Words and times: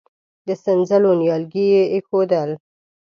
د 0.47 0.49
سينځلو 0.63 1.11
نيالګي 1.19 1.65
يې 1.73 1.83
اېښودل. 1.93 2.49